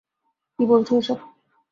কি 0.59 0.63
বলছো 0.65 0.91
এসব? 0.97 1.19